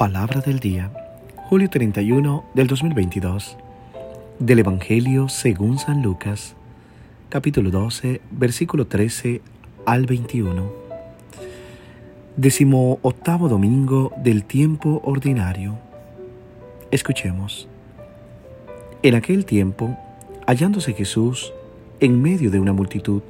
[0.00, 0.90] Palabra del día,
[1.50, 3.58] julio 31 del 2022,
[4.38, 6.56] del Evangelio según San Lucas,
[7.28, 9.42] capítulo 12, versículo 13
[9.84, 10.72] al 21.
[12.34, 15.76] Décimo octavo domingo del tiempo ordinario.
[16.90, 17.68] Escuchemos.
[19.02, 19.98] En aquel tiempo,
[20.46, 21.52] hallándose Jesús
[22.00, 23.20] en medio de una multitud,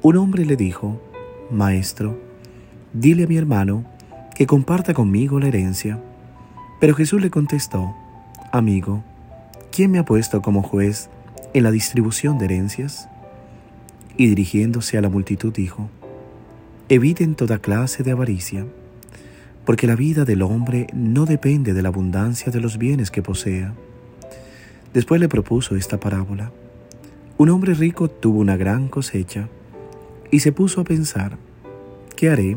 [0.00, 1.02] un hombre le dijo,
[1.50, 2.18] Maestro,
[2.94, 3.84] dile a mi hermano,
[4.38, 6.00] que comparta conmigo la herencia.
[6.78, 7.96] Pero Jesús le contestó,
[8.52, 9.02] Amigo,
[9.72, 11.10] ¿quién me ha puesto como juez
[11.54, 13.08] en la distribución de herencias?
[14.16, 15.90] Y dirigiéndose a la multitud dijo,
[16.88, 18.64] Eviten toda clase de avaricia,
[19.64, 23.74] porque la vida del hombre no depende de la abundancia de los bienes que posea.
[24.94, 26.52] Después le propuso esta parábola.
[27.38, 29.48] Un hombre rico tuvo una gran cosecha
[30.30, 31.38] y se puso a pensar,
[32.14, 32.56] ¿qué haré?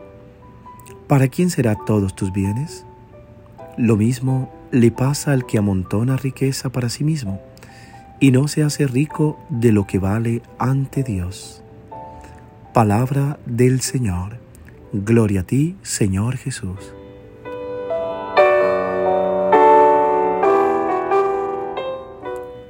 [1.11, 2.85] ¿Para quién será todos tus bienes?
[3.77, 7.41] Lo mismo le pasa al que amontona riqueza para sí mismo
[8.21, 11.65] y no se hace rico de lo que vale ante Dios.
[12.73, 14.39] Palabra del Señor.
[14.93, 16.79] Gloria a ti, Señor Jesús.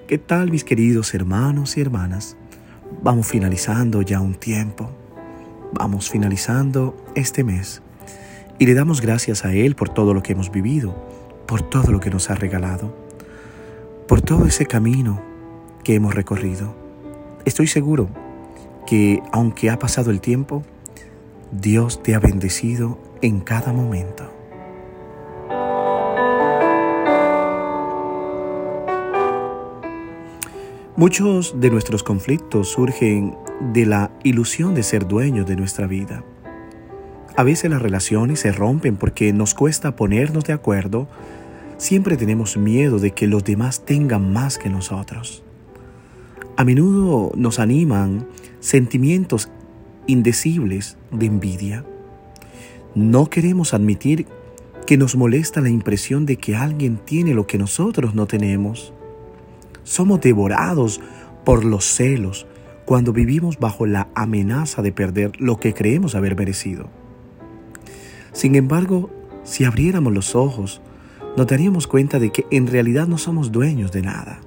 [0.07, 2.37] ¿Qué tal mis queridos hermanos y hermanas?
[3.03, 4.89] Vamos finalizando ya un tiempo.
[5.73, 7.83] Vamos finalizando este mes
[8.59, 10.95] y le damos gracias a Él por todo lo que hemos vivido,
[11.47, 12.95] por todo lo que nos ha regalado,
[14.07, 15.21] por todo ese camino
[15.83, 16.75] que hemos recorrido.
[17.45, 18.09] Estoy seguro
[18.85, 20.63] que aunque ha pasado el tiempo,
[21.51, 24.31] Dios te ha bendecido en cada momento.
[31.01, 33.35] Muchos de nuestros conflictos surgen
[33.73, 36.23] de la ilusión de ser dueños de nuestra vida.
[37.35, 41.07] A veces las relaciones se rompen porque nos cuesta ponernos de acuerdo.
[41.77, 45.43] Siempre tenemos miedo de que los demás tengan más que nosotros.
[46.57, 48.27] A menudo nos animan
[48.59, 49.49] sentimientos
[50.07, 51.85] indecibles de envidia.
[52.95, 54.27] No queremos admitir
[54.85, 58.93] que nos molesta la impresión de que alguien tiene lo que nosotros no tenemos.
[59.83, 60.99] Somos devorados
[61.45, 62.45] por los celos
[62.85, 66.89] cuando vivimos bajo la amenaza de perder lo que creemos haber merecido.
[68.33, 69.09] Sin embargo,
[69.43, 70.81] si abriéramos los ojos,
[71.35, 74.39] nos daríamos cuenta de que en realidad no somos dueños de nada.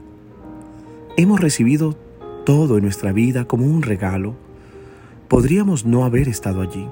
[1.17, 1.97] Hemos recibido
[2.45, 4.35] todo en nuestra vida como un regalo.
[5.29, 6.87] Podríamos no haber estado allí.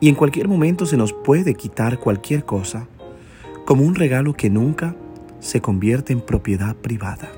[0.00, 2.86] Y en cualquier momento se nos puede quitar cualquier cosa,
[3.64, 4.94] como un regalo que nunca
[5.40, 7.30] se convierte en propiedad privada.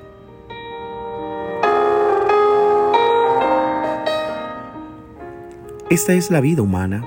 [5.90, 7.04] Esta es la vida humana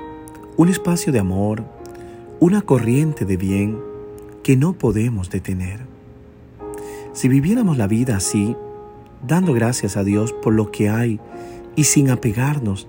[0.62, 1.64] un espacio de amor,
[2.40, 3.80] una corriente de bien
[4.44, 5.80] que no podemos detener.
[7.14, 8.56] Si viviéramos la vida así,
[9.28, 11.20] dando gracias a Dios por lo que hay
[11.76, 12.88] y sin apegarnos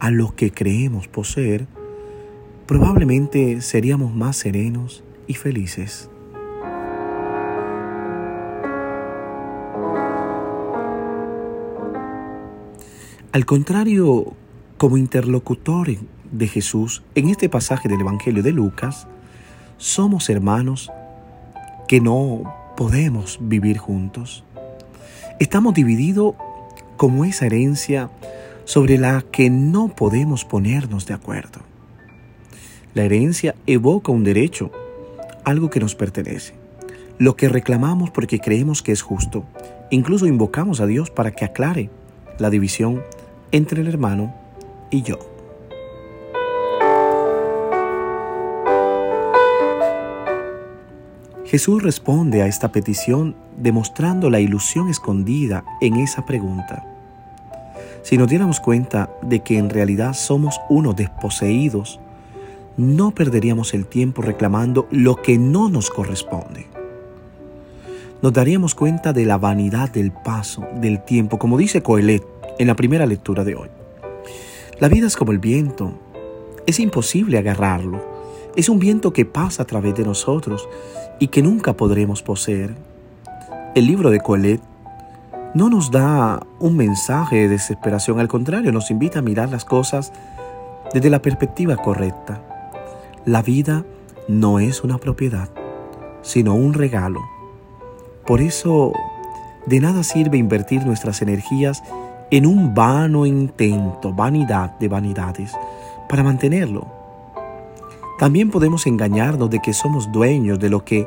[0.00, 1.66] a lo que creemos poseer,
[2.66, 6.10] probablemente seríamos más serenos y felices.
[13.32, 14.34] Al contrario,
[14.76, 15.88] como interlocutor
[16.34, 19.06] de Jesús en este pasaje del Evangelio de Lucas,
[19.78, 20.90] somos hermanos
[21.88, 24.44] que no podemos vivir juntos.
[25.38, 26.34] Estamos divididos
[26.96, 28.10] como esa herencia
[28.64, 31.60] sobre la que no podemos ponernos de acuerdo.
[32.94, 34.70] La herencia evoca un derecho,
[35.44, 36.54] algo que nos pertenece,
[37.18, 39.44] lo que reclamamos porque creemos que es justo.
[39.90, 41.90] Incluso invocamos a Dios para que aclare
[42.38, 43.02] la división
[43.52, 44.34] entre el hermano
[44.90, 45.33] y yo.
[51.46, 56.86] Jesús responde a esta petición demostrando la ilusión escondida en esa pregunta.
[58.02, 62.00] Si nos diéramos cuenta de que en realidad somos unos desposeídos,
[62.76, 66.66] no perderíamos el tiempo reclamando lo que no nos corresponde.
[68.22, 72.24] Nos daríamos cuenta de la vanidad del paso del tiempo, como dice Coelet
[72.58, 73.68] en la primera lectura de hoy.
[74.80, 75.92] La vida es como el viento,
[76.66, 78.13] es imposible agarrarlo
[78.56, 80.68] Es un viento que pasa a través de nosotros
[81.18, 82.76] y que nunca podremos poseer.
[83.74, 84.60] El libro de Coelet
[85.54, 90.12] no nos da un mensaje de desesperación, al contrario, nos invita a mirar las cosas
[90.92, 92.42] desde la perspectiva correcta.
[93.24, 93.84] La vida
[94.28, 95.48] no es una propiedad,
[96.22, 97.22] sino un regalo.
[98.24, 98.92] Por eso,
[99.66, 101.82] de nada sirve invertir nuestras energías
[102.30, 105.52] en un vano intento, vanidad de vanidades,
[106.08, 107.03] para mantenerlo.
[108.24, 111.06] También podemos engañarnos de que somos dueños de lo que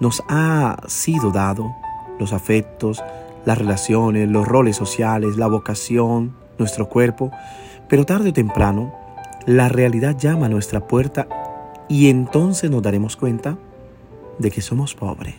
[0.00, 1.72] nos ha sido dado,
[2.18, 3.04] los afectos,
[3.44, 7.30] las relaciones, los roles sociales, la vocación, nuestro cuerpo,
[7.88, 8.92] pero tarde o temprano
[9.46, 11.28] la realidad llama a nuestra puerta
[11.88, 13.56] y entonces nos daremos cuenta
[14.40, 15.36] de que somos pobres.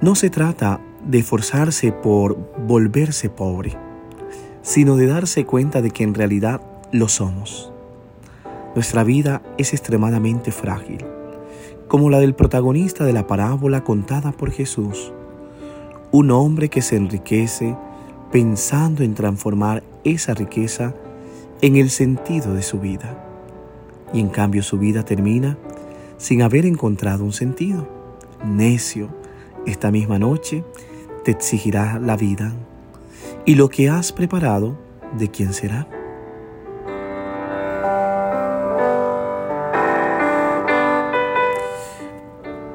[0.00, 2.36] No se trata de forzarse por
[2.66, 3.76] volverse pobre,
[4.62, 6.60] sino de darse cuenta de que en realidad
[6.92, 7.72] lo somos.
[8.74, 11.04] Nuestra vida es extremadamente frágil,
[11.88, 15.12] como la del protagonista de la parábola contada por Jesús,
[16.10, 17.76] un hombre que se enriquece
[18.32, 20.94] pensando en transformar esa riqueza
[21.60, 23.20] en el sentido de su vida.
[24.12, 25.58] Y en cambio su vida termina
[26.16, 27.88] sin haber encontrado un sentido.
[28.44, 29.08] Necio,
[29.66, 30.64] esta misma noche
[31.24, 32.52] te exigirá la vida.
[33.46, 34.76] Y lo que has preparado,
[35.18, 35.88] ¿de quién será?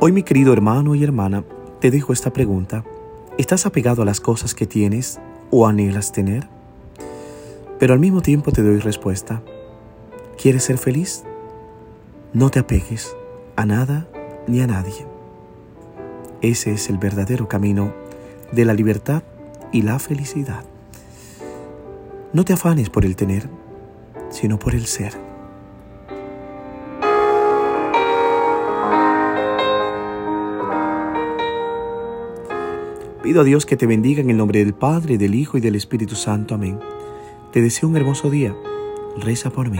[0.01, 1.43] Hoy mi querido hermano y hermana,
[1.79, 2.83] te dejo esta pregunta.
[3.37, 5.19] ¿Estás apegado a las cosas que tienes
[5.51, 6.47] o anhelas tener?
[7.79, 9.41] Pero al mismo tiempo te doy respuesta.
[10.41, 11.23] ¿Quieres ser feliz?
[12.33, 13.15] No te apegues
[13.55, 14.07] a nada
[14.47, 15.05] ni a nadie.
[16.41, 17.93] Ese es el verdadero camino
[18.51, 19.23] de la libertad
[19.71, 20.63] y la felicidad.
[22.33, 23.49] No te afanes por el tener,
[24.29, 25.13] sino por el ser.
[33.23, 35.75] Pido a Dios que te bendiga en el nombre del Padre, del Hijo y del
[35.75, 36.55] Espíritu Santo.
[36.55, 36.79] Amén.
[37.51, 38.55] Te deseo un hermoso día.
[39.17, 39.79] Reza por mí.